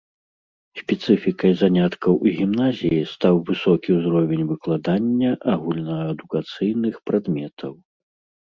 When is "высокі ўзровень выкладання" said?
3.49-5.31